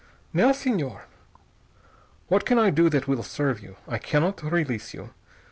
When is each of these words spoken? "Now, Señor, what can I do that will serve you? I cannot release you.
"Now, 0.33 0.49
Señor, 0.49 1.01
what 2.27 2.43
can 2.43 2.57
I 2.57 2.71
do 2.71 2.89
that 2.89 3.07
will 3.07 3.21
serve 3.21 3.59
you? 3.61 3.75
I 3.87 3.99
cannot 3.99 4.41
release 4.41 4.95
you. 4.95 5.11